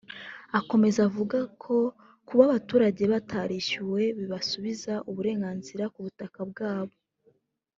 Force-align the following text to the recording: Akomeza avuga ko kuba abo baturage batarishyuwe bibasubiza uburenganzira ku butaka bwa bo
Akomeza 0.59 0.99
avuga 1.07 1.37
ko 1.63 1.75
kuba 2.27 2.41
abo 2.45 2.51
baturage 2.53 3.03
batarishyuwe 3.13 4.03
bibasubiza 4.17 4.93
uburenganzira 5.09 5.83
ku 5.93 5.99
butaka 6.05 6.39
bwa 6.49 6.73
bo 6.87 6.97